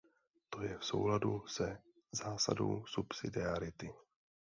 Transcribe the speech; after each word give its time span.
To 0.49 0.61
je 0.63 0.77
v 0.77 0.85
souladu 0.85 1.47
se 1.47 1.77
zásadou 2.11 2.85
subsidiarity. 2.85 3.93